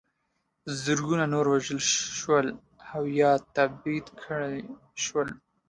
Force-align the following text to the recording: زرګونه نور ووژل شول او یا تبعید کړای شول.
زرګونه 0.83 1.25
نور 1.33 1.45
ووژل 1.49 1.79
شول 2.21 2.45
او 2.93 3.03
یا 3.19 3.31
تبعید 3.55 4.05
کړای 4.21 4.57
شول. 5.03 5.29